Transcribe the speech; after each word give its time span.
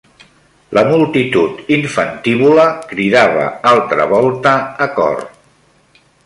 La 0.77 0.83
multitud 0.91 1.59
infantívola 1.77 2.65
cridava 2.93 3.45
altra 3.73 4.09
volta 4.15 4.57
a 4.87 4.91
cor 4.97 5.23